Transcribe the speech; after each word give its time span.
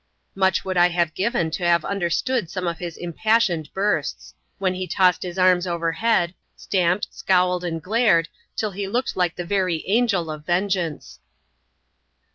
Much 0.33 0.65
would 0.65 0.77
I 0.77 0.89
have 0.89 1.13
given 1.13 1.51
to 1.51 1.63
have 1.63 1.83
imderstood 1.83 2.45
«oime 2.57 2.67
of 2.71 2.79
his 2.79 2.97
impassioned 2.97 3.71
bursts; 3.71 4.33
when 4.57 4.73
he 4.73 4.87
tossed 4.87 5.21
his 5.21 5.37
arms 5.37 5.67
over 5.67 5.91
head, 5.91 6.33
stamped, 6.55 7.09
scowled, 7.11 7.63
and 7.63 7.83
glared, 7.83 8.27
till 8.55 8.71
he 8.71 8.87
looked 8.87 9.15
like 9.15 9.35
the 9.35 9.45
very 9.45 9.87
Angel 9.87 10.25
€£ 10.25 10.43
Vengeance. 10.43 11.19